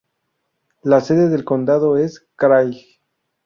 [0.81, 2.97] La sede del condado es Craig.